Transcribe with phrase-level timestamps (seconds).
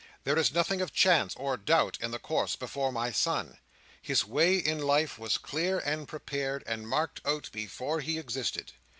[0.23, 3.59] There is nothing of chance or doubt in the course before my son.
[4.01, 8.71] His way in life was clear and prepared, and marked out before he existed.